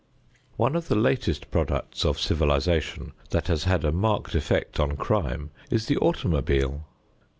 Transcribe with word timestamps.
One 0.57 0.75
of 0.75 0.87
the 0.87 0.95
latest 0.95 1.51
products 1.51 2.05
of 2.05 2.19
civilization 2.19 3.11
that 3.29 3.45
has 3.49 3.65
had 3.65 3.85
a 3.85 3.91
marked 3.91 4.33
effect 4.33 4.79
on 4.79 4.97
crime 4.97 5.51
is 5.69 5.85
the 5.85 5.97
automobile. 5.97 6.87